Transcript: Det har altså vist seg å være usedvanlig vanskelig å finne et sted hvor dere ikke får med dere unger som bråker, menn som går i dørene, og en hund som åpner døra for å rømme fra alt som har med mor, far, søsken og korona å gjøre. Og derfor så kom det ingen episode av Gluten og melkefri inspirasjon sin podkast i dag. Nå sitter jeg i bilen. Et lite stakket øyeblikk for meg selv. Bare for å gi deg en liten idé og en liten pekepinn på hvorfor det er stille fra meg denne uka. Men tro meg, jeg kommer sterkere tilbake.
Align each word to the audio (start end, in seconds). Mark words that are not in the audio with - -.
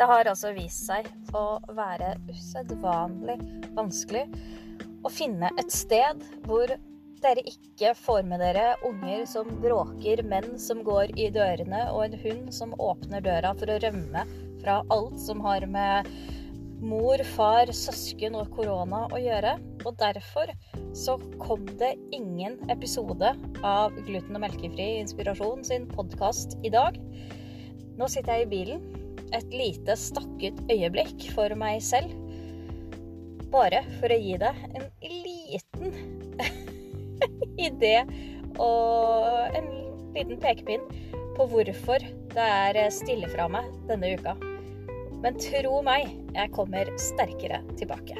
Det 0.00 0.06
har 0.08 0.24
altså 0.30 0.54
vist 0.56 0.86
seg 0.88 1.10
å 1.36 1.60
være 1.76 2.14
usedvanlig 2.30 3.34
vanskelig 3.76 4.22
å 5.04 5.10
finne 5.12 5.50
et 5.60 5.74
sted 5.74 6.22
hvor 6.46 6.70
dere 7.20 7.42
ikke 7.44 7.92
får 7.98 8.22
med 8.30 8.40
dere 8.40 8.78
unger 8.88 9.26
som 9.28 9.50
bråker, 9.60 10.22
menn 10.24 10.54
som 10.56 10.80
går 10.86 11.12
i 11.20 11.26
dørene, 11.34 11.82
og 11.92 12.06
en 12.06 12.16
hund 12.22 12.48
som 12.56 12.72
åpner 12.80 13.20
døra 13.26 13.50
for 13.60 13.68
å 13.68 13.76
rømme 13.82 14.22
fra 14.62 14.78
alt 14.96 15.18
som 15.20 15.42
har 15.44 15.66
med 15.68 16.08
mor, 16.80 17.20
far, 17.34 17.68
søsken 17.68 18.38
og 18.40 18.48
korona 18.56 19.02
å 19.12 19.20
gjøre. 19.20 19.58
Og 19.84 20.00
derfor 20.00 20.54
så 20.96 21.18
kom 21.42 21.68
det 21.76 21.92
ingen 22.16 22.56
episode 22.72 23.34
av 23.60 24.00
Gluten 24.08 24.40
og 24.40 24.46
melkefri 24.46 24.88
inspirasjon 25.02 25.60
sin 25.68 25.84
podkast 25.92 26.56
i 26.64 26.72
dag. 26.72 26.96
Nå 28.00 28.08
sitter 28.08 28.40
jeg 28.40 28.48
i 28.48 28.50
bilen. 28.56 28.99
Et 29.36 29.54
lite 29.54 29.96
stakket 29.98 30.58
øyeblikk 30.72 31.28
for 31.34 31.54
meg 31.58 31.82
selv. 31.84 32.12
Bare 33.50 33.82
for 33.98 34.12
å 34.12 34.18
gi 34.18 34.36
deg 34.40 34.64
en 34.78 34.88
liten 35.02 35.94
idé 37.68 37.96
og 38.60 39.56
en 39.58 39.70
liten 40.14 40.38
pekepinn 40.42 40.86
på 41.36 41.46
hvorfor 41.50 42.04
det 42.34 42.46
er 42.46 42.80
stille 42.94 43.30
fra 43.32 43.48
meg 43.50 43.70
denne 43.90 44.14
uka. 44.18 44.36
Men 45.20 45.36
tro 45.40 45.80
meg, 45.84 46.08
jeg 46.32 46.52
kommer 46.56 46.90
sterkere 47.00 47.60
tilbake. 47.76 48.16